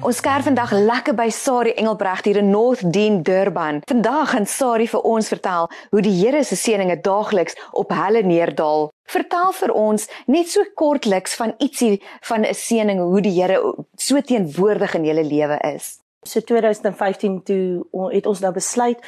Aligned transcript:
Ons 0.00 0.22
kuier 0.24 0.40
vandag 0.40 0.70
lekker 0.72 1.12
by 1.18 1.26
Sari 1.36 1.74
Engelbreg 1.76 2.22
hier 2.24 2.38
in 2.40 2.46
North 2.48 2.80
Dean 2.94 3.18
Durban. 3.20 3.82
Vandag 3.84 4.30
gaan 4.30 4.48
Sari 4.48 4.86
vir 4.88 5.04
ons 5.04 5.28
vertel 5.28 5.68
hoe 5.92 6.00
die 6.00 6.14
Here 6.14 6.40
se 6.40 6.56
seëninge 6.56 6.96
daagliks 7.04 7.58
op 7.76 7.92
hulle 7.92 8.22
neerdal. 8.24 8.88
Vertel 9.12 9.52
vir 9.58 9.74
ons 9.76 10.08
net 10.32 10.48
so 10.48 10.64
kortliks 10.80 11.36
van 11.36 11.52
ietsie 11.60 12.00
van 12.30 12.48
'n 12.48 12.56
seëning 12.56 13.04
hoe 13.04 13.20
die 13.20 13.36
Here 13.36 13.60
so 13.98 14.20
teenwoordig 14.20 14.94
in 14.94 15.04
julle 15.04 15.24
lewe 15.24 15.60
is. 15.74 16.00
So 16.24 16.40
2015 16.40 17.42
toe 17.44 17.84
het 18.12 18.26
ons 18.26 18.40
nou 18.40 18.52
besluit, 18.52 18.98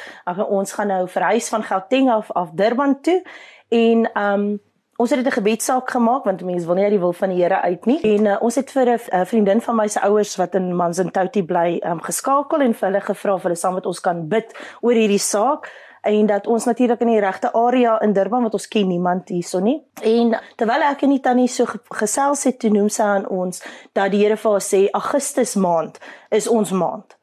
ons 0.49 0.71
gaan 0.71 0.87
nou 0.87 1.07
verhuis 1.07 1.49
van 1.49 1.63
Gauteng 1.63 2.11
af 2.11 2.31
af 2.31 2.49
Durban 2.53 3.01
toe 3.01 3.23
en 3.69 4.09
um 4.13 4.59
Ons 4.99 5.09
het 5.09 5.23
dit 5.23 5.27
'n 5.27 5.37
gebedsaak 5.37 5.89
gemaak 5.89 6.23
want 6.23 6.43
mense 6.43 6.65
wil 6.65 6.75
nie 6.75 6.83
uit 6.83 6.91
die 6.91 6.99
wil 6.99 7.13
van 7.13 7.29
die 7.29 7.41
Here 7.41 7.61
uit 7.61 7.85
nie. 7.85 8.01
En 8.01 8.25
uh, 8.25 8.35
ons 8.41 8.55
het 8.55 8.71
vir 8.71 8.85
'n 8.85 8.99
uh, 9.13 9.25
vriendin 9.25 9.61
van 9.61 9.75
my 9.75 9.87
se 9.87 10.01
ouers 10.01 10.35
wat 10.35 10.55
in 10.55 10.75
Manzantouti 10.75 11.43
bly, 11.43 11.81
um, 11.85 12.01
geskakel 12.01 12.59
en 12.59 12.73
vir 12.73 12.87
hulle 12.87 13.01
gevra 13.01 13.33
of 13.33 13.43
hulle 13.43 13.55
saam 13.55 13.73
met 13.73 13.85
ons 13.85 13.99
kan 13.99 14.27
bid 14.27 14.53
oor 14.81 14.93
hierdie 14.93 15.19
saak 15.19 15.71
en 16.01 16.25
dat 16.25 16.47
ons 16.47 16.65
natuurlik 16.65 16.99
in 16.99 17.07
die 17.07 17.19
regte 17.19 17.53
area 17.53 17.99
in 18.01 18.13
Durban 18.13 18.43
wat 18.43 18.53
ons 18.53 18.67
ken 18.67 18.87
niemand 18.87 19.29
hierso 19.29 19.59
nie. 19.59 19.83
En 20.01 20.39
terwyl 20.55 20.81
ek 20.81 21.01
en 21.01 21.09
die 21.09 21.19
tannie 21.19 21.47
so 21.47 21.65
gesels 21.89 22.43
het, 22.43 22.59
toe 22.59 22.69
noem 22.69 22.89
sy 22.89 23.03
aan 23.03 23.27
ons 23.27 23.63
dat 23.93 24.11
die 24.11 24.23
Here 24.23 24.37
vir 24.37 24.51
haar 24.51 24.61
sê 24.61 24.89
Augustus 24.91 25.55
maand 25.55 25.99
is 26.29 26.47
ons 26.47 26.71
maand. 26.71 27.17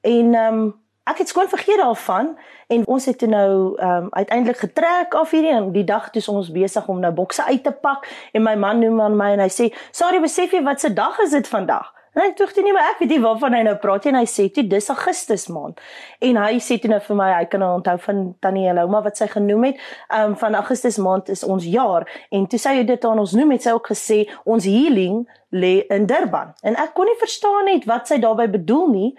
En 0.00 0.34
ehm 0.34 0.54
um, 0.54 0.83
ek 1.04 1.18
het 1.18 1.28
skoon 1.28 1.48
vergeet 1.48 1.78
daarvan 1.78 2.32
en 2.72 2.86
ons 2.86 3.04
het 3.04 3.18
toe 3.18 3.28
nou 3.28 3.50
ehm 3.78 4.04
um, 4.04 4.08
uiteindelik 4.10 4.56
getrek 4.58 5.14
af 5.14 5.30
hierdie 5.30 5.52
en 5.52 5.72
die 5.72 5.84
dag 5.84 6.10
toe 6.10 6.22
ons 6.32 6.52
besig 6.52 6.88
om 6.88 7.00
nou 7.00 7.12
bokse 7.12 7.44
uit 7.44 7.62
te 7.64 7.72
pak 7.72 8.08
en 8.32 8.42
my 8.42 8.54
man 8.54 8.80
noem 8.80 9.00
aan 9.00 9.16
my 9.16 9.34
en 9.34 9.44
hy 9.44 9.50
sê 9.52 9.68
sorry 9.90 10.20
besef 10.20 10.52
jy 10.52 10.62
wat 10.64 10.80
se 10.80 10.92
dag 10.92 11.18
is 11.18 11.36
dit 11.36 11.48
vandag? 11.48 11.92
En 12.14 12.22
ek 12.22 12.36
tog 12.38 12.52
toe 12.54 12.62
nie 12.62 12.72
maar 12.72 12.92
ek 12.92 13.00
weet 13.02 13.10
nie 13.10 13.20
waarvan 13.20 13.56
hy 13.56 13.60
nou 13.66 13.74
praat 13.82 14.04
en 14.06 14.16
hy 14.20 14.26
sê 14.30 14.46
toe 14.54 14.62
dis 14.70 14.88
Augustus 14.92 15.48
maand 15.50 15.80
en 16.24 16.36
hy 16.38 16.60
sê 16.62 16.78
toe 16.78 16.90
nou 16.92 17.00
vir 17.02 17.18
my 17.18 17.30
hy 17.34 17.44
kan 17.50 17.64
nou 17.64 17.72
onthou 17.80 17.96
van 18.06 18.20
Tannie 18.44 18.68
Heloma 18.68 19.00
wat 19.04 19.18
sy 19.18 19.26
genoem 19.32 19.70
het 19.70 19.80
ehm 19.82 20.30
um, 20.30 20.36
van 20.38 20.56
Augustus 20.60 21.00
maand 21.02 21.32
is 21.34 21.44
ons 21.44 21.66
jaar. 21.66 22.06
En 22.30 22.46
toe 22.46 22.60
sê 22.62 22.78
hy 22.78 22.84
dit 22.86 23.04
aan 23.04 23.18
ons 23.18 23.34
noem 23.34 23.56
het 23.56 23.66
sy 23.66 23.74
ook 23.74 23.90
gesê 23.92 24.20
ons 24.44 24.64
healing 24.64 25.24
lê 25.54 25.86
in 25.88 26.06
Durban. 26.06 26.52
En 26.66 26.76
ek 26.76 26.94
kon 26.96 27.06
nie 27.06 27.18
verstaan 27.20 27.70
net 27.70 27.86
wat 27.86 28.10
sy 28.10 28.18
daarmee 28.22 28.50
bedoel 28.50 28.86
nie. 28.90 29.10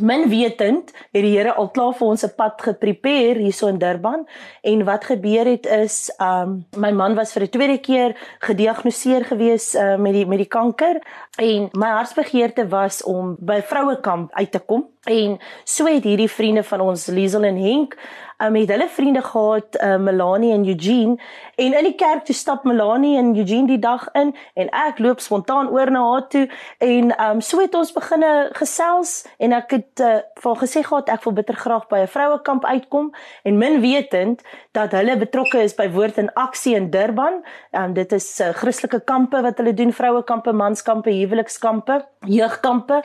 Min 0.00 0.24
wetend 0.30 0.88
het 1.12 1.20
die 1.20 1.34
Here 1.34 1.52
al 1.52 1.68
klaar 1.76 1.92
vir 1.92 2.06
ons 2.08 2.24
'n 2.24 2.32
pad 2.36 2.62
geprepare 2.64 3.44
hierso 3.44 3.68
in 3.68 3.78
Durban. 3.78 4.24
En 4.62 4.84
wat 4.84 5.04
gebeur 5.04 5.44
het 5.44 5.66
is 5.66 6.10
um 6.18 6.64
my 6.76 6.90
man 6.90 7.14
was 7.14 7.32
vir 7.32 7.42
'n 7.42 7.48
tweede 7.48 7.78
keer 7.78 8.16
gediagnoseer 8.40 9.24
gewees 9.24 9.74
uh, 9.74 9.96
met 9.96 10.12
die 10.12 10.26
met 10.26 10.38
die 10.38 10.48
kanker. 10.48 11.02
En 11.36 11.68
my 11.72 11.88
hartsbegeerte 11.88 12.68
was 12.68 13.02
om 13.02 13.36
by 13.38 13.60
vrouekamp 13.60 14.32
uit 14.32 14.52
te 14.52 14.58
kom. 14.58 14.88
En 15.04 15.38
so 15.64 15.86
het 15.86 16.04
hierdie 16.04 16.30
vriende 16.30 16.62
van 16.62 16.80
ons 16.80 17.06
Liesel 17.06 17.42
en 17.42 17.56
Henk 17.56 17.96
um, 18.42 18.54
het 18.54 18.70
hulle 18.74 18.88
vriende 18.88 19.22
gehad, 19.22 19.78
uh, 19.82 19.96
Melanie 19.96 20.52
en 20.52 20.66
Eugene, 20.66 21.16
en 21.56 21.78
in 21.78 21.84
die 21.84 21.94
kerk 21.94 22.24
toe 22.24 22.34
stap 22.34 22.64
Melanie 22.64 23.16
en 23.18 23.36
Eugene 23.36 23.66
die 23.66 23.78
dag 23.78 24.08
in 24.18 24.34
en 24.54 24.70
ek 24.72 24.98
loop 24.98 25.20
spontaan 25.20 25.70
oor 25.70 25.90
na 25.90 26.02
haar 26.10 26.28
toe 26.28 26.48
en 26.78 27.12
um, 27.20 27.40
so 27.40 27.60
het 27.60 27.74
ons 27.74 27.92
begine 27.92 28.50
gesels 28.58 29.22
en 29.38 29.52
ek 29.52 29.76
het 29.76 30.02
uh, 30.04 30.18
vir 30.42 30.56
gesê 30.62 30.82
gehad 30.86 31.10
ek 31.12 31.24
wil 31.26 31.36
bitter 31.36 31.56
graag 31.56 31.88
by 31.90 32.02
'n 32.02 32.12
vrouekamp 32.14 32.64
uitkom 32.64 33.12
en 33.42 33.58
min 33.58 33.80
wetend 33.80 34.42
dat 34.72 34.92
hulle 34.92 35.16
betrokke 35.16 35.62
is 35.62 35.74
by 35.76 35.88
Woord 35.92 36.18
en 36.18 36.32
Aksie 36.34 36.74
in 36.74 36.90
Durban. 36.90 37.42
Um, 37.72 37.92
dit 37.94 38.12
is 38.12 38.40
uh, 38.40 38.52
Christelike 38.56 39.00
kampe 39.04 39.42
wat 39.42 39.60
hulle 39.60 39.74
doen, 39.74 39.92
vrouekampe, 39.92 40.52
manskampe, 40.52 41.10
huwelikskampe, 41.10 42.00
jeugkampe. 42.26 43.02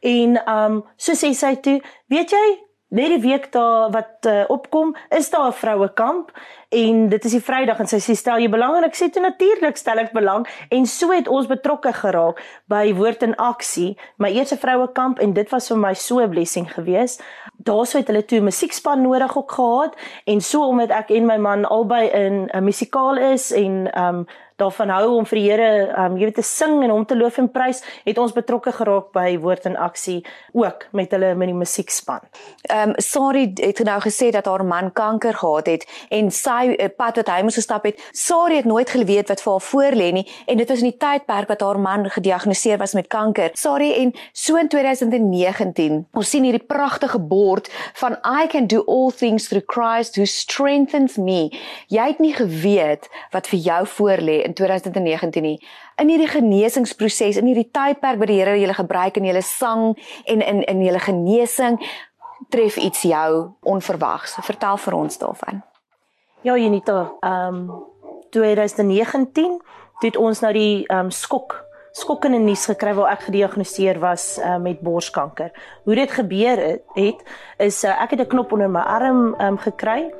En 0.00 0.38
um 0.46 0.82
so 0.96 1.12
sê 1.18 1.32
sy 1.34 1.54
toe, 1.62 1.78
weet 2.12 2.30
jy, 2.30 2.67
Net 2.88 3.08
die 3.08 3.20
week 3.20 3.52
daar 3.52 3.90
wat 3.90 4.26
uh, 4.26 4.44
opkom, 4.48 4.96
is 5.08 5.30
daar 5.30 5.48
'n 5.48 5.52
vrouekamp 5.52 6.32
en 6.68 7.08
dit 7.08 7.24
is 7.24 7.32
die 7.32 7.40
Vrydag 7.40 7.78
en 7.80 7.88
sy 7.88 8.00
sê 8.02 8.14
stel 8.18 8.42
jy 8.42 8.48
belang 8.52 8.76
en 8.76 8.84
ek 8.84 8.96
sê 8.98 9.08
toe 9.12 9.22
natuurlik 9.24 9.78
stel 9.80 10.02
ek 10.02 10.12
belang 10.16 10.44
en 10.74 10.86
so 10.88 11.14
het 11.14 11.28
ons 11.32 11.48
betrokke 11.48 11.94
geraak 11.96 12.42
by 12.68 12.90
Woord 12.98 13.24
in 13.24 13.36
Aksie, 13.40 13.94
my 14.20 14.28
eerste 14.36 14.58
vrouekamp 14.60 15.22
en 15.24 15.32
dit 15.36 15.54
was 15.54 15.70
vir 15.72 15.80
my 15.80 15.94
so 15.94 16.20
'n 16.20 16.30
blessing 16.30 16.68
geweest. 16.68 17.22
Daarso 17.64 17.98
het 17.98 18.08
hulle 18.08 18.24
toe 18.24 18.40
'n 18.40 18.44
musiekspan 18.44 19.02
nodig 19.02 19.36
ook 19.36 19.50
gehad 19.50 19.96
en 20.26 20.40
so 20.40 20.68
omdat 20.68 20.90
ek 20.90 21.10
en 21.10 21.26
my 21.26 21.36
man 21.36 21.64
albei 21.64 22.10
in 22.10 22.50
'n 22.52 22.64
musikaal 22.64 23.16
is 23.16 23.50
en 23.52 23.88
um 23.96 24.26
daarvan 24.58 24.90
hou 24.90 25.16
om 25.18 25.26
vir 25.26 25.38
die 25.38 25.50
Here 25.50 25.94
um 26.04 26.16
jy 26.16 26.24
weet 26.24 26.34
te 26.34 26.42
sing 26.42 26.82
en 26.82 26.90
hom 26.90 27.04
te 27.06 27.16
loof 27.16 27.38
en 27.38 27.48
prys, 27.48 27.82
het 28.04 28.18
ons 28.18 28.32
betrokke 28.32 28.72
geraak 28.72 29.12
by 29.12 29.38
Woord 29.38 29.66
en 29.66 29.76
Aksie 29.76 30.24
ook 30.52 30.88
met 30.92 31.10
hulle 31.14 31.34
met 31.34 31.48
die 31.48 31.54
musiekspan. 31.54 32.20
Um 32.74 32.94
Sari 32.96 33.52
het 33.54 33.84
nou 33.86 34.00
gesê 34.00 34.30
dat 34.30 34.46
haar 34.50 34.64
man 34.64 34.90
kanker 34.92 35.34
gehad 35.34 35.66
het 35.66 35.86
en 36.10 36.30
sy 36.30 36.57
eh, 36.66 36.88
pad 36.96 37.20
wat 37.20 37.30
hy 37.32 37.42
moes 37.46 37.58
gestap 37.58 37.86
het, 37.88 38.00
Sari 38.12 38.56
het 38.60 38.68
nooit 38.68 38.90
geweet 38.90 39.28
wat 39.28 39.42
vir 39.44 39.52
haar 39.52 39.66
voorlê 39.68 40.10
nie 40.12 40.24
en 40.46 40.60
dit 40.60 40.68
was 40.68 40.82
in 40.84 40.90
die 40.90 40.98
tydperk 40.98 41.48
wat 41.48 41.64
haar 41.64 41.80
man 41.80 42.08
gediagnoseer 42.10 42.78
was 42.78 42.94
met 42.98 43.08
kanker. 43.08 43.50
Sari 43.54 43.92
en 44.02 44.14
so 44.32 44.56
in 44.56 44.68
2019, 44.68 46.06
ons 46.12 46.30
sien 46.30 46.44
hierdie 46.44 46.66
pragtige 46.66 47.18
bord 47.18 47.70
van 48.00 48.18
I 48.24 48.46
can 48.46 48.66
do 48.66 48.84
all 48.86 49.10
things 49.10 49.48
through 49.48 49.66
Christ 49.66 50.16
who 50.16 50.26
strengthens 50.26 51.16
me. 51.16 51.48
Jy 51.88 52.06
het 52.12 52.18
nie 52.22 52.34
geweet 52.34 53.08
wat 53.32 53.48
vir 53.50 53.58
jou 53.58 53.82
voorlê 53.98 54.42
in 54.44 54.54
2019 54.54 55.42
nie 55.42 55.58
in 55.98 56.12
hierdie 56.12 56.30
genesingsproses 56.30 57.40
in 57.40 57.48
hierdie 57.50 57.68
tydperk 57.74 58.20
wat 58.20 58.30
die 58.30 58.38
Here 58.38 58.58
julle 58.58 58.76
gebruik 58.76 59.18
in 59.18 59.26
julle 59.28 59.42
sang 59.42 59.90
en 60.26 60.44
in 60.44 60.62
in 60.62 60.84
julle 60.86 61.02
genesing 61.02 61.80
tref 62.54 62.78
iets 62.78 63.02
jou 63.02 63.30
onverwags 63.66 64.38
vertel 64.46 64.78
vir 64.84 64.98
ons 65.02 65.18
daarvan 65.18 65.62
Ja 66.42 66.56
Junita 66.56 67.12
ehm 67.20 67.54
um, 67.54 67.84
2019 68.30 69.62
het 69.98 70.16
ons 70.16 70.40
nou 70.40 70.52
die 70.52 70.86
ehm 70.86 71.08
um, 71.08 71.10
skok 71.10 71.64
skokkende 71.92 72.38
nuus 72.38 72.66
gekry 72.68 72.92
waar 72.94 73.10
ek 73.10 73.24
gediagnoseer 73.26 73.98
was 73.98 74.36
uh, 74.38 74.56
met 74.62 74.80
borskanker. 74.80 75.50
Hoe 75.84 75.94
dit 75.94 76.10
gebeur 76.10 76.60
het, 76.94 77.24
is 77.58 77.82
uh, 77.84 78.02
ek 78.02 78.10
het 78.10 78.20
'n 78.20 78.26
knop 78.26 78.52
onder 78.52 78.70
my 78.70 78.80
arm 78.80 79.34
um, 79.40 79.58
gekry 79.58 80.14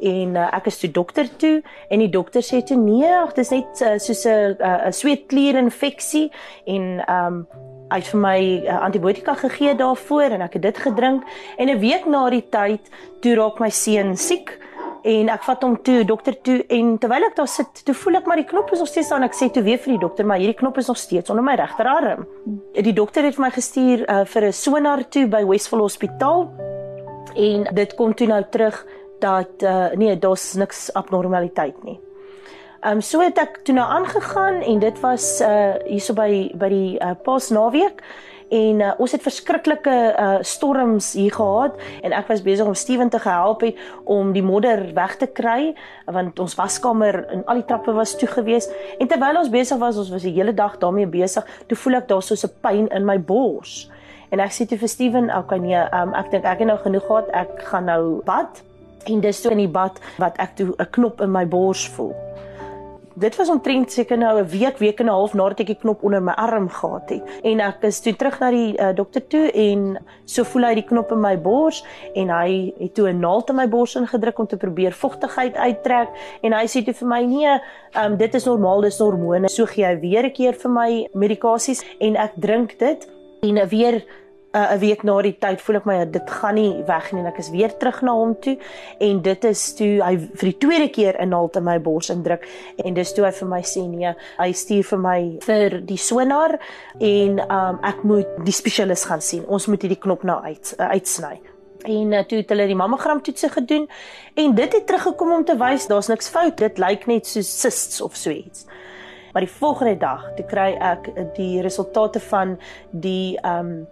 en 0.00 0.34
uh, 0.34 0.48
ek 0.56 0.66
is 0.66 0.78
toe 0.78 0.90
dokter 0.90 1.36
toe 1.36 1.62
en 1.88 1.98
die 1.98 2.10
dokter 2.10 2.42
sê 2.42 2.64
toe 2.66 2.76
nee, 2.76 3.06
ag 3.06 3.32
dis 3.32 3.50
net 3.50 3.80
uh, 3.80 3.98
soos 3.98 4.24
'n 4.26 4.56
'n 4.58 4.92
sweetklier 4.92 5.54
infeksie 5.54 6.32
en 6.66 7.04
ehm 7.06 7.26
um, 7.26 7.46
hy 7.90 7.98
het 7.98 8.08
vir 8.08 8.20
my 8.20 8.40
uh, 8.66 8.82
antibiotika 8.82 9.34
gegee 9.34 9.74
daarvoor 9.74 10.34
en 10.34 10.40
ek 10.40 10.52
het 10.52 10.62
dit 10.62 10.78
gedrink 10.78 11.22
en 11.58 11.68
'n 11.68 11.78
week 11.78 12.06
na 12.06 12.30
die 12.30 12.48
tyd 12.50 12.90
toe 13.20 13.34
raak 13.34 13.60
my 13.60 13.70
seun 13.70 14.16
siek 14.16 14.58
en 15.02 15.28
ek 15.32 15.44
vat 15.46 15.62
hom 15.62 15.76
toe 15.82 16.04
dokter 16.04 16.36
toe 16.46 16.58
en 16.68 16.96
terwyl 17.00 17.26
ek 17.28 17.36
daar 17.36 17.48
sit 17.48 17.84
toe 17.86 17.94
voel 17.94 18.20
ek 18.20 18.26
maar 18.26 18.40
die 18.40 18.48
knop 18.48 18.72
is 18.72 18.82
nog 18.82 18.88
steeds 18.88 19.12
aan. 19.12 19.26
Ek 19.26 19.36
sê 19.36 19.50
toe 19.52 19.62
weer 19.66 19.78
vir 19.78 19.94
die 19.94 20.02
dokter 20.02 20.26
maar 20.26 20.40
hierdie 20.42 20.58
knop 20.58 20.78
is 20.78 20.90
nog 20.90 20.98
steeds 21.00 21.30
onder 21.30 21.44
my 21.44 21.56
regterarm. 21.60 22.26
Die 22.74 22.96
dokter 22.96 23.24
het 23.24 23.38
vir 23.38 23.46
my 23.46 23.52
gestuur 23.54 24.04
uh, 24.06 24.24
vir 24.24 24.48
'n 24.48 24.52
sonar 24.52 25.04
toe 25.08 25.26
by 25.26 25.44
Westfall 25.46 25.80
Hospitaal. 25.80 26.48
En 27.36 27.68
dit 27.74 27.94
kom 27.94 28.14
toe 28.14 28.26
nou 28.26 28.42
terug 28.50 28.84
dat 29.20 29.62
uh, 29.62 29.92
nee, 29.94 30.18
daar's 30.18 30.54
niks 30.54 30.92
abnormaliteit 30.92 31.84
nie. 31.84 32.00
Ehm 32.80 32.96
um, 32.96 33.00
so 33.00 33.20
het 33.20 33.38
ek 33.38 33.60
toe 33.64 33.74
nou 33.74 33.84
aangegaan 33.84 34.62
en 34.62 34.78
dit 34.80 35.00
was 35.00 35.40
uh 35.44 35.76
hierso 35.84 36.14
by 36.16 36.50
by 36.56 36.68
die 36.68 36.96
uh, 36.96 37.12
Paasnaweek 37.24 38.00
en 38.50 38.80
uh, 38.82 38.92
ons 38.98 39.12
het 39.14 39.22
verskriklike 39.22 39.94
uh, 40.18 40.38
storms 40.46 41.12
hier 41.14 41.32
gehad 41.34 41.76
en 42.02 42.14
ek 42.16 42.30
was 42.30 42.42
besig 42.42 42.66
om 42.66 42.74
Steven 42.74 43.10
te 43.10 43.20
help 43.22 43.62
het 43.62 43.78
om 44.04 44.32
die 44.34 44.42
modder 44.42 44.88
weg 44.96 45.16
te 45.20 45.28
kry 45.30 45.70
want 46.10 46.38
ons 46.42 46.56
waskamer 46.58 47.22
en 47.30 47.44
al 47.46 47.62
die 47.62 47.68
trappe 47.68 47.94
was 47.94 48.16
toe 48.18 48.28
gewees. 48.30 48.66
En 48.98 49.06
terwyl 49.10 49.38
ons 49.38 49.52
besig 49.52 49.78
was 49.78 50.00
ons 50.00 50.10
was 50.10 50.26
die 50.26 50.34
hele 50.34 50.54
dag 50.54 50.78
daarmee 50.82 51.06
besig 51.10 51.46
toe 51.70 51.78
voel 51.78 52.00
ek 52.00 52.08
daar 52.10 52.22
so 52.22 52.34
'n 52.34 52.54
pyn 52.60 52.88
in 52.90 53.06
my 53.06 53.18
bors. 53.18 53.90
En 54.30 54.40
ek 54.40 54.50
sê 54.50 54.66
toe 54.66 54.78
vir 54.78 54.88
Steven 54.88 55.30
okay 55.30 55.58
nee 55.58 55.78
um, 55.94 56.14
ek 56.14 56.30
dink 56.30 56.44
ek 56.44 56.58
het 56.58 56.66
nou 56.66 56.78
genoeg 56.78 57.06
gehad 57.06 57.30
ek 57.32 57.62
gaan 57.70 57.84
nou 57.84 58.22
bad. 58.24 58.62
En 59.06 59.20
dis 59.20 59.40
toe 59.40 59.52
in 59.52 59.58
die 59.58 59.68
bad 59.68 60.00
wat 60.18 60.36
ek 60.38 60.56
toe 60.56 60.74
'n 60.78 60.90
knop 60.90 61.20
in 61.20 61.30
my 61.30 61.46
bors 61.46 61.88
voel 61.88 62.14
dit 63.14 63.36
was 63.36 63.50
omtrent 63.50 63.92
seker 63.92 64.18
nou 64.18 64.38
'n 64.40 64.48
week, 64.48 64.78
week 64.78 65.00
en 65.00 65.06
'n 65.06 65.08
half 65.08 65.34
nadat 65.34 65.60
ek 65.60 65.66
die 65.66 65.78
knop 65.82 66.02
onder 66.02 66.22
my 66.22 66.32
arm 66.32 66.68
gehad 66.68 67.10
het. 67.10 67.22
En 67.42 67.60
ek 67.60 67.82
is 67.82 68.00
toe 68.00 68.16
terug 68.16 68.40
na 68.40 68.50
die 68.50 68.78
uh, 68.78 68.94
dokter 68.94 69.26
toe 69.26 69.50
en 69.52 69.98
so 70.24 70.44
voel 70.44 70.62
hy 70.62 70.74
die 70.74 70.86
knop 70.86 71.12
in 71.12 71.20
my 71.20 71.36
bors 71.36 71.84
en 72.14 72.28
hy 72.28 72.72
het 72.78 72.94
toe 72.94 73.08
'n 73.08 73.20
naald 73.20 73.50
in 73.50 73.56
my 73.56 73.68
bors 73.68 73.94
ingedruk 73.94 74.38
om 74.38 74.46
te 74.46 74.56
probeer 74.56 74.92
vogtigheid 74.92 75.56
uittrek 75.56 76.08
en 76.42 76.52
hy 76.52 76.66
sê 76.66 76.84
toe 76.84 76.94
vir 76.94 77.08
my 77.08 77.24
nee, 77.24 77.60
um, 78.04 78.16
dit 78.16 78.34
is 78.34 78.44
normaal, 78.44 78.80
dis 78.80 78.98
hormone. 78.98 79.48
So 79.48 79.66
gee 79.66 79.84
hy 79.84 80.00
weer 80.00 80.24
'n 80.24 80.32
keer 80.32 80.52
vir 80.52 80.70
my 80.70 81.08
medikasies 81.14 81.84
en 82.00 82.16
ek 82.16 82.32
drink 82.36 82.78
dit 82.78 83.08
en 83.42 83.68
weer 83.68 84.04
uh, 84.52 84.74
'n 84.74 84.78
week 84.78 85.02
na 85.02 85.20
die 85.22 85.36
tyd 85.38 85.60
voel 85.62 85.76
ek 85.76 85.86
my 85.86 85.96
dit 86.04 86.30
gaan 86.30 86.54
nie 86.54 86.82
weg 86.86 87.12
nie 87.12 87.20
en 87.22 87.26
ek 87.30 87.38
is 87.38 87.50
weer 87.50 87.72
terug 87.78 88.02
na 88.02 88.14
hom 88.14 88.34
toe. 88.40 88.56
En 89.00 89.22
dit 89.22 89.44
is 89.44 89.62
toe 89.78 89.90
hy 90.02 90.16
vir 90.18 90.50
die 90.50 90.58
tweede 90.58 90.88
keer 90.88 91.16
'n 91.20 91.28
naald 91.28 91.56
in 91.56 91.64
my 91.64 91.78
bors 91.78 92.10
indruk 92.10 92.46
en 92.84 92.94
dis 92.94 93.12
toe 93.12 93.24
hy 93.24 93.32
vir 93.32 93.48
my 93.48 93.62
sê 93.62 93.86
nee 93.88 94.14
hy 94.38 94.52
stuur 94.52 94.84
vir 94.84 94.98
my 94.98 95.20
vir 95.40 95.80
die 95.80 95.96
sonar 95.98 96.58
en 96.98 97.40
um, 97.40 97.78
ek 97.82 98.02
moet 98.02 98.26
die 98.44 98.52
spesialis 98.52 99.04
gaan 99.04 99.20
sien. 99.20 99.46
Ons 99.46 99.66
moet 99.66 99.82
hierdie 99.82 100.00
knop 100.00 100.22
nou 100.22 100.40
uit 100.42 100.74
uh, 100.78 100.88
uitsny. 100.90 101.40
En 101.84 102.12
uh, 102.12 102.24
toe 102.24 102.38
het 102.38 102.48
hulle 102.48 102.66
die 102.66 102.76
mammogram 102.76 103.22
toetse 103.22 103.48
gedoen 103.48 103.88
en 104.34 104.54
dit 104.54 104.72
het 104.72 104.86
teruggekom 104.86 105.32
om 105.32 105.44
te 105.44 105.56
wys 105.56 105.86
daar's 105.86 106.08
niks 106.08 106.28
fout. 106.28 106.56
Dit 106.56 106.78
lyk 106.78 107.06
net 107.06 107.26
soos 107.26 107.48
cysts 107.60 108.00
of 108.00 108.16
so 108.16 108.30
iets. 108.30 108.66
Maar 109.32 109.46
die 109.46 109.52
volgende 109.52 109.96
dag 109.96 110.26
toe 110.36 110.44
kry 110.44 110.74
ek 110.82 111.06
die 111.36 111.62
resultate 111.62 112.20
van 112.20 112.58
die 112.90 113.38
ehm 113.38 113.66
um, 113.66 113.86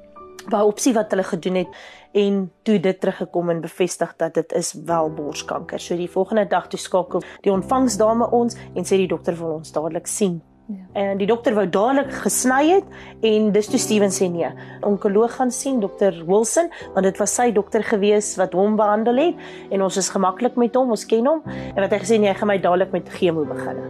biopsie 0.51 0.95
wat 0.97 1.13
hulle 1.15 1.27
gedoen 1.27 1.63
het 1.63 1.81
en 2.19 2.43
toe 2.63 2.79
dit 2.81 3.01
teruggekom 3.01 3.51
en 3.51 3.61
bevestig 3.61 4.15
dat 4.17 4.35
dit 4.35 4.53
is 4.53 4.73
wel 4.89 5.11
borskanker. 5.15 5.81
So 5.81 5.97
die 5.97 6.11
volgende 6.11 6.47
dag 6.49 6.69
toe 6.69 6.81
skakel 6.81 7.25
die 7.45 7.53
ontvangsdame 7.53 8.31
ons 8.31 8.57
en 8.75 8.85
sê 8.85 9.01
die 9.01 9.11
dokter 9.11 9.37
wil 9.39 9.59
ons 9.61 9.73
dadelik 9.73 10.07
sien. 10.07 10.41
Ja. 10.69 10.85
En 11.01 11.17
die 11.17 11.27
dokter 11.27 11.55
wou 11.57 11.65
dadelik 11.65 12.11
gesny 12.27 12.61
het 12.69 12.89
en 13.25 13.47
dis 13.55 13.71
toe 13.73 13.79
Steven 13.81 14.13
sê 14.13 14.27
nee, 14.29 14.51
onkoloog 14.85 15.39
gaan 15.39 15.53
sien 15.55 15.79
dokter 15.81 16.13
Wilson 16.29 16.69
want 16.93 17.09
dit 17.09 17.21
was 17.23 17.33
sy 17.41 17.49
dokter 17.57 17.85
gewees 17.89 18.35
wat 18.37 18.53
hom 18.53 18.77
behandel 18.77 19.17
het 19.23 19.73
en 19.73 19.87
ons 19.87 19.97
is 19.97 20.13
gemaklik 20.13 20.61
met 20.61 20.77
hom, 20.77 20.93
ons 20.93 21.07
ken 21.09 21.25
hom 21.25 21.41
en 21.49 21.81
wat 21.81 21.97
hy 21.97 22.03
gesê 22.05 22.21
nee, 22.21 22.29
hy 22.29 22.37
gaan 22.37 22.53
my 22.53 22.59
dadelik 22.61 22.93
met 22.93 23.09
chemo 23.17 23.47
begin. 23.49 23.81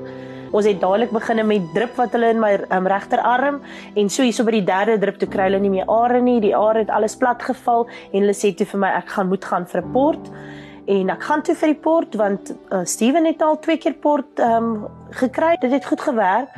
Ons 0.51 0.67
het 0.67 0.81
dadelik 0.81 1.11
begine 1.13 1.45
met 1.45 1.67
drip 1.75 1.97
wat 2.01 2.15
hulle 2.17 2.31
in 2.33 2.41
my 2.41 2.55
um, 2.73 2.87
regterarm 2.89 3.61
en 4.01 4.09
so 4.13 4.25
hierso 4.25 4.47
by 4.49 4.55
die 4.57 4.65
derde 4.69 4.97
drip 5.03 5.19
toe 5.21 5.29
kry 5.29 5.49
hulle 5.51 5.61
nie 5.61 5.73
meer 5.73 5.91
are 5.93 6.21
nie. 6.25 6.39
Die 6.41 6.55
are 6.57 6.81
het 6.81 6.93
alles 6.95 7.19
plat 7.21 7.43
geval 7.45 7.87
en 8.13 8.23
hulle 8.23 8.37
sê 8.37 8.55
toe 8.57 8.67
vir 8.71 8.83
my 8.87 8.95
ek 9.03 9.13
gaan 9.17 9.29
moet 9.29 9.45
gaan 9.45 9.67
vir 9.69 9.83
'n 9.83 9.93
port. 9.93 10.31
En 10.89 11.11
ek 11.11 11.23
gaan 11.23 11.43
toe 11.43 11.55
vir 11.55 11.75
die 11.75 11.83
port 11.85 12.15
want 12.17 12.55
uh, 12.73 12.85
Steven 12.85 13.27
het 13.27 13.43
al 13.43 13.61
twee 13.61 13.77
keer 13.77 13.95
port 13.95 14.41
ehm 14.41 14.65
um, 14.65 14.89
gekry. 15.11 15.57
Dit 15.61 15.73
het 15.73 15.85
goed 15.85 16.01
gewerk. 16.01 16.49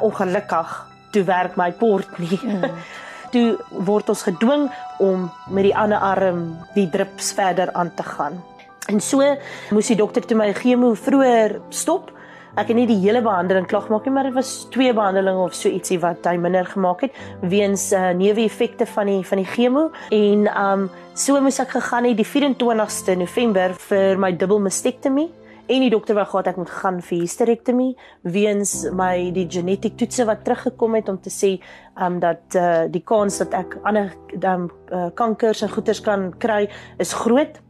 Ongelukkig 0.00 0.86
toe 1.12 1.24
werk 1.24 1.56
my 1.56 1.72
port 1.72 2.18
nie. 2.18 2.40
Mm. 2.42 2.70
toe 3.34 3.58
word 3.70 4.08
ons 4.08 4.22
gedwing 4.22 4.70
om 4.98 5.30
met 5.50 5.64
die 5.64 5.76
ander 5.76 5.98
arm 5.98 6.58
die 6.74 6.88
drips 6.90 7.32
verder 7.32 7.72
aan 7.72 7.94
te 7.94 8.02
gaan. 8.02 8.42
En 8.86 9.00
so 9.00 9.22
moes 9.70 9.86
die 9.86 9.96
dokter 9.98 10.22
toe 10.26 10.36
my 10.36 10.52
chemo 10.54 10.94
vroeër 10.94 11.60
stop 11.70 12.15
ek 12.56 12.70
het 12.70 12.76
nie 12.78 12.86
die 12.88 13.00
hele 13.02 13.20
behandeling 13.24 13.66
klaar 13.68 13.84
gemaak 13.84 14.06
nie, 14.08 14.14
maar 14.16 14.28
dit 14.30 14.36
was 14.36 14.50
twee 14.72 14.92
behandelings 14.96 15.44
of 15.44 15.56
so 15.56 15.68
ietsie 15.68 15.98
wat 16.00 16.24
hy 16.24 16.38
minder 16.40 16.64
gemaak 16.64 17.04
het 17.04 17.18
weens 17.44 17.90
uh, 17.92 18.14
neeweffekte 18.16 18.86
van 18.88 19.10
die 19.10 19.18
van 19.28 19.42
die 19.42 19.48
chemo. 19.50 19.90
En 20.14 20.46
um 20.48 20.86
so 21.16 21.36
moes 21.40 21.60
ek 21.60 21.74
gegaan 21.76 22.08
het 22.08 22.16
die 22.16 22.28
24ste 22.28 23.16
November 23.20 23.76
vir 23.88 24.20
my 24.20 24.32
dubbel 24.36 24.62
mastektomie 24.64 25.28
en 25.66 25.82
die 25.82 25.90
dokter 25.90 26.16
wou 26.16 26.24
gehad 26.30 26.48
ek 26.52 26.60
moet 26.60 26.72
gaan 26.80 27.02
vir 27.02 27.22
hysterektomie 27.24 27.92
weens 28.36 28.74
my 28.94 29.30
die 29.36 29.46
genetiek 29.50 29.96
toetse 29.98 30.26
wat 30.28 30.44
teruggekom 30.46 30.96
het 30.96 31.10
om 31.12 31.20
te 31.20 31.32
sê 31.32 31.56
um 32.00 32.20
dat 32.22 32.56
uh, 32.56 32.86
die 32.92 33.02
kans 33.04 33.40
dat 33.42 33.56
ek 33.58 33.78
ander 33.84 34.12
um, 34.38 34.68
uh, 34.92 35.08
kankers 35.18 35.64
en 35.66 35.72
goeters 35.72 36.00
kan 36.04 36.30
kry 36.40 36.66
is 37.02 37.16
groot 37.16 37.60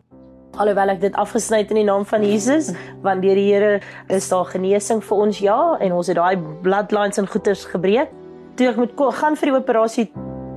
alhoewel 0.56 0.94
ek 0.94 1.00
dit 1.00 1.16
afgesny 1.20 1.62
het 1.62 1.72
in 1.74 1.80
die 1.82 1.86
naam 1.88 2.04
van 2.08 2.24
Jesus 2.24 2.72
want 3.04 3.22
deur 3.24 3.38
die 3.38 3.48
Here 3.52 3.80
is 4.12 4.28
daar 4.28 4.48
genesing 4.50 5.02
vir 5.04 5.24
ons 5.26 5.40
ja 5.44 5.58
en 5.80 5.96
ons 5.96 6.10
het 6.10 6.18
daai 6.18 6.36
bloodlines 6.62 7.18
en 7.20 7.28
goeters 7.28 7.64
gebreek. 7.70 8.12
Toe 8.56 8.70
ek 8.72 8.80
moet 8.80 8.94
gaan 9.20 9.36
vir 9.36 9.52
die 9.52 9.56
operasie 9.56 10.06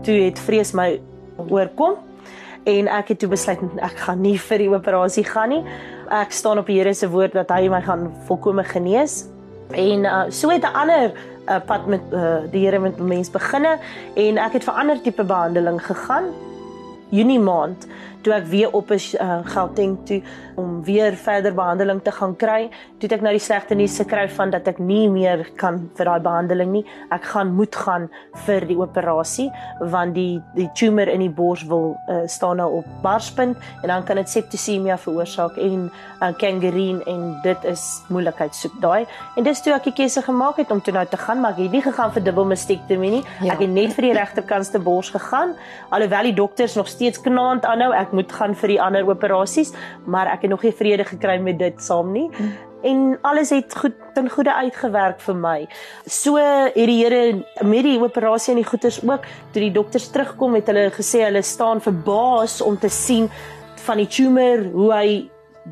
toe 0.07 0.15
het 0.25 0.39
vrees 0.39 0.73
my 0.73 0.93
oorkom 1.49 1.97
en 2.69 2.87
ek 2.99 3.13
het 3.13 3.21
toe 3.23 3.29
besluit 3.31 3.61
ek 3.83 3.97
gaan 4.05 4.21
nie 4.23 4.37
vir 4.49 4.63
die 4.63 4.71
operasie 4.71 5.25
gaan 5.27 5.53
nie. 5.55 5.63
Ek 6.09 6.31
staan 6.33 6.61
op 6.61 6.69
die 6.69 6.79
Here 6.79 6.93
se 6.93 7.09
woord 7.09 7.35
dat 7.37 7.51
hy 7.53 7.67
my 7.69 7.81
gaan 7.85 8.09
volkome 8.27 8.63
genees. 8.63 9.27
En 9.77 10.05
uh, 10.05 10.23
so 10.33 10.49
het 10.49 10.63
'n 10.65 10.73
ander 10.73 11.11
uh, 11.47 11.59
pad 11.65 11.87
met 11.87 12.01
uh, 12.11 12.41
die 12.51 12.65
Here 12.65 12.79
met 12.79 12.97
mense 12.97 13.31
beginne 13.31 13.77
en 14.15 14.37
ek 14.37 14.53
het 14.53 14.63
vir 14.63 14.73
ander 14.73 15.01
tipe 15.01 15.23
behandeling 15.23 15.81
gegaan 15.81 16.33
Junie 17.09 17.39
maand 17.39 17.87
toe 18.23 18.33
ek 18.35 18.47
weer 18.51 18.73
op 18.75 18.91
is 18.91 19.13
uh, 19.15 19.39
Gauteng 19.47 19.95
toe 20.07 20.19
om 20.59 20.81
weer 20.83 21.15
verder 21.15 21.53
behandeling 21.55 22.01
te 22.03 22.11
gaan 22.11 22.33
kry, 22.35 22.67
toe 22.99 23.07
ek 23.15 23.21
nou 23.23 23.31
die 23.31 23.43
slegte 23.43 23.77
nuus 23.79 23.95
gekry 24.01 24.25
van 24.35 24.51
dat 24.51 24.67
ek 24.67 24.81
nie 24.83 25.05
meer 25.11 25.45
kan 25.59 25.77
vir 25.95 26.09
daai 26.09 26.25
behandeling 26.25 26.73
nie. 26.73 26.81
Ek 27.15 27.29
gaan 27.31 27.53
moet 27.55 27.75
gaan 27.79 28.09
vir 28.45 28.67
die 28.67 28.75
operasie 28.79 29.47
want 29.93 30.17
die 30.17 30.41
die 30.57 30.67
tumor 30.75 31.07
in 31.07 31.23
die 31.23 31.31
bors 31.31 31.63
wil 31.69 31.93
uh, 32.11 32.25
staan 32.27 32.59
nou 32.59 32.81
op 32.81 32.89
barspunt 33.03 33.55
en 33.81 33.87
dan 33.93 34.03
kan 34.03 34.19
dit 34.19 34.29
septisemia 34.29 34.97
veroorsaak 34.99 35.55
en 35.63 35.87
uh, 35.87 36.33
gangreen 36.41 36.99
en 37.07 37.23
dit 37.45 37.69
is 37.71 37.85
moeilikheid 38.11 38.55
soek 38.55 38.75
daai. 38.83 39.07
En 39.39 39.47
dis 39.47 39.63
toe 39.63 39.73
ek 39.77 39.87
die 39.87 39.95
keuse 40.01 40.25
gemaak 40.25 40.59
het 40.59 40.75
om 40.75 40.83
toe 40.83 40.93
nou 40.95 41.05
te 41.07 41.21
gaan, 41.23 41.39
maar 41.39 41.55
ek 41.55 41.63
het 41.63 41.79
nie 41.79 41.85
gegaan 41.87 42.11
vir 42.17 42.27
dubbel 42.27 42.51
mastektomie 42.51 43.13
nie. 43.15 43.23
Ja. 43.39 43.55
Ek 43.55 43.63
het 43.63 43.71
net 43.71 43.95
vir 43.95 44.09
die 44.09 44.15
regterkantste 44.19 44.83
bors 44.83 45.13
gegaan 45.15 45.55
alhoewel 45.95 46.33
die 46.33 46.35
dokters 46.35 46.75
nog 46.75 46.91
steeds 46.99 47.21
knaand 47.23 47.67
aanhou. 47.67 47.93
Ek 47.95 48.11
moet 48.15 48.31
gaan 48.35 48.55
vir 48.59 48.75
die 48.75 48.81
ander 48.83 49.07
operasies, 49.07 49.71
maar 50.05 50.27
ek 50.33 50.45
het 50.45 50.51
nog 50.51 50.65
nie 50.67 50.75
vrede 50.75 51.07
gekry 51.07 51.39
met 51.43 51.59
dit 51.61 51.79
saam 51.83 52.11
nie. 52.15 52.27
En 52.83 53.17
alles 53.27 53.51
het 53.51 53.75
goed 53.75 53.95
ten 54.15 54.29
goeie 54.31 54.51
uitgewerk 54.51 55.19
vir 55.23 55.35
my. 55.35 55.57
So 56.07 56.39
het 56.39 56.75
die 56.75 56.99
Here 57.01 57.41
met 57.67 57.83
die 57.83 57.97
operasie 57.99 58.53
en 58.53 58.61
die 58.61 58.67
goeters 58.67 59.01
ook, 59.03 59.27
toe 59.51 59.63
die 59.65 59.73
dokters 59.75 60.07
terugkom 60.11 60.55
het 60.59 60.71
hulle 60.71 60.87
gesê 60.95 61.25
hulle 61.25 61.43
staan 61.43 61.83
verbaas 61.83 62.61
om 62.63 62.79
te 62.79 62.91
sien 62.91 63.27
van 63.83 63.99
die 63.99 64.07
tumor 64.07 64.63
hoe 64.71 64.93
hy 64.93 65.09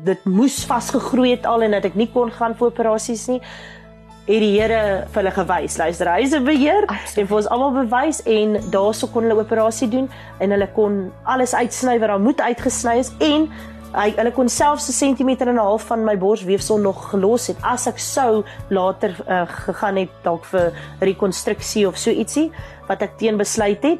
dit 0.04 0.28
moes 0.28 0.60
vasgegroei 0.68 1.32
het 1.32 1.48
al 1.48 1.64
en 1.64 1.74
dat 1.76 1.88
ek 1.88 1.96
nie 1.98 2.08
kon 2.12 2.30
gaan 2.30 2.54
vir 2.56 2.68
operasies 2.70 3.24
nie 3.32 3.40
het 4.28 4.42
die 4.44 4.52
Here 4.58 5.06
vir 5.08 5.22
hulle 5.22 5.32
gewys. 5.32 5.78
Luister, 5.80 6.10
hy 6.12 6.22
is 6.26 6.34
'n 6.34 6.44
beheer 6.44 6.84
en 7.16 7.26
vir 7.26 7.36
ons 7.36 7.48
almal 7.48 7.72
bewys 7.84 8.20
en 8.26 8.60
daarso 8.70 9.08
kon 9.08 9.24
hulle 9.24 9.40
operasie 9.40 9.88
doen 9.88 10.10
en 10.40 10.50
hulle 10.50 10.68
kon 10.74 11.12
alles 11.24 11.54
uitsny 11.54 11.98
wat 11.98 12.08
daar 12.08 12.20
moet 12.20 12.40
uitgesny 12.40 12.98
is 12.98 13.12
en 13.20 13.48
hy 13.94 14.10
hulle 14.16 14.32
kon 14.32 14.48
selfs 14.48 14.88
'n 14.88 14.92
sentimeter 14.92 15.48
en 15.48 15.54
'n 15.54 15.64
half 15.64 15.86
van 15.86 16.04
my 16.04 16.16
borsweefsel 16.16 16.78
nog 16.78 17.10
gelos 17.10 17.46
het 17.46 17.56
as 17.62 17.86
ek 17.86 17.98
sou 17.98 18.44
later 18.68 19.16
uh, 19.28 19.46
gegaan 19.46 19.96
het 19.96 20.10
dalk 20.22 20.44
vir 20.44 20.72
rekonstruksie 21.00 21.88
of 21.88 21.96
so 21.96 22.10
ietsie 22.10 22.52
wat 22.88 23.02
ek 23.02 23.18
teen 23.18 23.36
besluit 23.36 23.82
het 23.82 23.98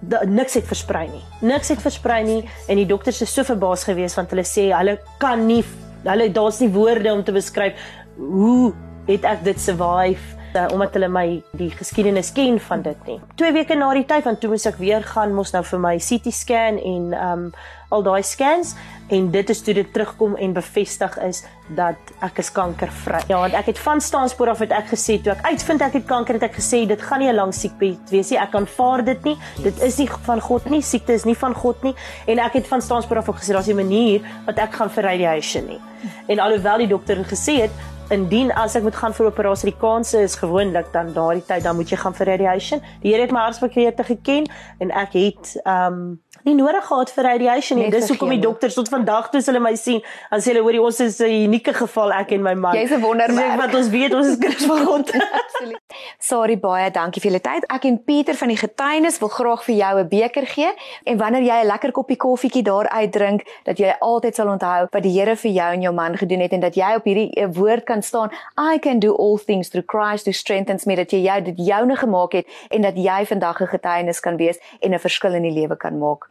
da, 0.00 0.20
niks 0.24 0.54
het 0.54 0.66
versprei 0.66 1.08
nie 1.08 1.24
niks 1.40 1.68
het 1.68 1.80
versprei 1.80 2.24
nie 2.24 2.48
en 2.68 2.76
die 2.76 2.86
dokters 2.86 3.22
is 3.22 3.32
so 3.32 3.42
verbaas 3.42 3.84
geweest 3.84 4.16
want 4.16 4.30
hulle 4.30 4.44
sê 4.44 4.70
hulle 4.76 4.98
kan 5.18 5.46
nie 5.46 5.64
hulle 6.04 6.28
daar's 6.32 6.60
nie 6.60 6.68
woorde 6.68 7.12
om 7.12 7.24
te 7.24 7.32
beskryf 7.32 7.72
hoe 8.18 8.74
het 9.06 9.24
ek 9.24 9.44
dit 9.44 9.60
survive 9.60 10.36
uh, 10.56 10.66
omdat 10.72 10.96
hulle 10.96 11.08
my 11.12 11.26
die 11.58 11.70
geskiedenis 11.74 12.32
ken 12.36 12.60
van 12.60 12.82
dit 12.82 13.08
nie. 13.08 13.18
2 13.40 13.52
weke 13.56 13.76
na 13.78 13.92
die 13.94 14.06
tyd 14.08 14.26
van 14.26 14.38
toe 14.40 14.50
moes 14.52 14.66
ek 14.68 14.80
weer 14.80 15.04
gaan 15.04 15.34
mos 15.36 15.52
nou 15.54 15.64
vir 15.66 15.82
my 15.82 15.96
CT 16.02 16.34
scan 16.34 16.80
en 16.80 17.10
um 17.16 17.50
al 17.94 18.02
daai 18.02 18.22
scans 18.26 18.72
en 19.14 19.28
dit 19.30 19.50
is 19.52 19.60
toe 19.62 19.74
dit 19.76 19.90
terugkom 19.94 20.32
en 20.42 20.54
bevestig 20.56 21.12
is 21.22 21.44
dat 21.78 22.08
ek 22.26 22.40
is 22.42 22.48
kankervry. 22.50 23.20
Ja, 23.30 23.38
want 23.44 23.54
ek 23.54 23.68
het 23.70 23.78
van 23.78 24.02
staanspoor 24.02 24.50
af 24.56 24.64
het 24.64 24.74
ek 24.74 24.90
gesê 24.90 25.20
toe 25.22 25.36
ek 25.36 25.44
uitvind 25.46 25.84
ek 25.86 26.00
het 26.00 26.08
kanker 26.08 26.40
het 26.40 26.48
ek 26.48 26.58
gesê 26.58 26.82
dit 26.90 27.02
gaan 27.02 27.22
nie 27.22 27.30
'n 27.30 27.38
lang 27.38 27.54
siekte 27.54 27.94
wees 28.10 28.30
nie. 28.30 28.38
Ek 28.42 28.54
aanvaar 28.54 29.04
dit 29.04 29.24
nie. 29.24 29.36
Dit 29.62 29.78
is 29.82 29.98
nie 29.98 30.08
van 30.08 30.40
God 30.40 30.70
nie. 30.70 30.82
Siekte 30.82 31.12
is 31.12 31.24
nie 31.24 31.36
van 31.36 31.54
God 31.54 31.82
nie. 31.82 31.94
En 32.26 32.38
ek 32.38 32.52
het 32.54 32.66
van 32.66 32.82
staanspoor 32.82 33.18
af 33.18 33.28
ook 33.28 33.38
gesê 33.38 33.52
daar's 33.54 33.68
'n 33.68 33.76
manier 33.76 34.20
wat 34.46 34.58
ek 34.58 34.74
gaan 34.74 34.90
vir 34.90 35.02
radiation 35.04 35.66
nie. 35.66 35.80
En 36.26 36.38
alhoewel 36.38 36.78
die 36.78 36.88
dokter 36.88 37.16
gesê 37.24 37.62
het 37.62 37.70
indien 38.10 38.52
as 38.54 38.76
ek 38.78 38.82
moet 38.82 38.96
gaan 38.96 39.14
vir 39.14 39.26
operasie, 39.26 39.70
die 39.70 39.80
kanse 39.80 40.20
is 40.22 40.36
gewoonlik 40.38 40.92
dan 40.92 41.12
daardie 41.16 41.44
tyd 41.46 41.64
dan 41.66 41.76
moet 41.76 41.90
jy 41.90 41.98
gaan 41.98 42.14
vir 42.14 42.26
radiation. 42.26 42.82
Die 43.02 43.12
Here 43.12 43.22
het 43.22 43.34
my 43.34 43.46
hartsbegeerte 43.48 44.04
geken 44.04 44.46
en 44.78 44.90
ek 44.90 45.18
het 45.18 45.56
ehm 45.64 45.92
um, 45.92 46.14
nie 46.46 46.54
nodig 46.54 46.84
gehad 46.86 47.10
vir 47.10 47.24
radiation 47.26 47.80
nie. 47.80 47.88
Dis 47.90 48.08
hoekom 48.12 48.30
die 48.30 48.42
dokters 48.42 48.76
tot 48.78 48.88
vandag 48.92 49.30
toe 49.32 49.40
hulle 49.48 49.60
my 49.62 49.72
sien, 49.78 49.98
dan 50.30 50.42
sê 50.42 50.52
hulle 50.52 50.62
hoor 50.62 50.78
ons 50.86 51.00
is 51.02 51.18
'n 51.20 51.32
unieke 51.46 51.74
geval 51.74 52.12
ek 52.12 52.32
en 52.36 52.42
my 52.42 52.54
man. 52.54 52.76
Jy's 52.76 52.92
'n 52.92 53.00
wonderwerk. 53.02 53.56
Wat 53.58 53.74
ons 53.74 53.88
weet 53.90 54.14
ons 54.14 54.26
is 54.26 54.38
kinders 54.38 54.66
van 54.66 54.84
God. 54.86 55.10
Absoluut. 55.42 55.80
Sorry 56.18 56.56
baie, 56.58 56.90
dankie 56.90 57.20
vir 57.20 57.30
julle 57.30 57.42
tyd. 57.42 57.66
Ek 57.66 57.84
en 57.84 57.98
Pieter 58.04 58.34
van 58.34 58.48
die 58.48 58.56
getuienis 58.56 59.18
wil 59.18 59.28
graag 59.28 59.64
vir 59.64 59.74
jou 59.74 59.98
'n 59.98 60.08
beker 60.08 60.46
gee 60.46 60.70
en 61.04 61.18
wanneer 61.18 61.42
jy 61.42 61.58
'n 61.62 61.66
lekker 61.66 61.92
koppie 61.92 62.16
koffietjie 62.16 62.62
daar 62.62 62.88
uitdrink, 62.88 63.42
dat 63.64 63.78
jy 63.78 63.94
altyd 64.00 64.34
sal 64.34 64.48
onthou 64.48 64.86
wat 64.90 65.02
die 65.02 65.14
Here 65.16 65.36
vir 65.36 65.50
jou 65.50 65.72
en 65.72 65.82
jou 65.82 65.94
man 65.94 66.16
gedoen 66.16 66.40
het 66.40 66.52
en 66.52 66.60
dat 66.60 66.74
jy 66.74 66.94
op 66.94 67.04
hierdie 67.04 67.30
eh, 67.34 67.48
woord 67.50 67.84
kan 67.84 67.95
staan, 68.02 68.30
I 68.58 68.78
can 68.78 68.98
do 68.98 69.14
all 69.14 69.38
things 69.38 69.68
through 69.68 69.86
Christ 69.86 70.26
who 70.26 70.32
strengthens 70.32 70.84
me, 70.84 70.96
dat 70.96 71.10
jy 71.10 71.22
jou 71.24 71.40
dit 71.42 71.66
joune 71.66 71.96
gemaak 71.96 72.32
het 72.32 72.46
en 72.70 72.82
dat 72.82 72.96
jy 72.96 73.26
vandag 73.26 73.60
'n 73.60 73.66
getuienis 73.66 74.20
kan 74.20 74.36
wees 74.36 74.58
en 74.80 74.94
'n 74.94 74.98
verskil 74.98 75.34
in 75.34 75.42
die 75.42 75.52
lewe 75.60 75.76
kan 75.76 75.98
maak. 75.98 76.28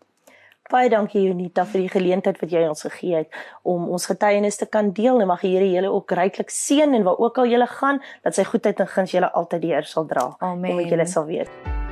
Baie 0.72 0.90
dankie 0.90 1.28
Unita 1.30 1.66
vir 1.70 1.82
die 1.82 1.90
geleentheid 1.94 2.40
wat 2.42 2.50
jy 2.50 2.64
ons 2.66 2.82
gegee 2.82 3.16
het 3.16 3.30
om 3.62 3.86
ons 3.90 4.06
getuienis 4.10 4.58
te 4.58 4.66
kan 4.66 4.90
deel 4.98 5.22
en 5.22 5.28
mag 5.28 5.46
die 5.46 5.54
Here 5.54 5.70
julle 5.70 5.94
ook 5.94 6.12
ryklik 6.18 6.50
seën 6.50 6.98
en 6.98 7.06
waar 7.06 7.22
ook 7.22 7.38
al 7.38 7.54
julle 7.54 7.68
gaan 7.68 8.02
dat 8.24 8.36
sy 8.36 8.44
goedheid 8.44 8.80
en 8.80 8.88
guns 8.88 9.12
julle 9.12 9.32
altyd 9.32 9.62
deur 9.62 9.84
sal 9.84 10.10
dra. 10.10 10.36
Amen. 10.40 10.70
En 10.70 10.76
moet 10.76 10.90
julle 10.90 11.06
sal 11.06 11.26
weet. 11.30 11.85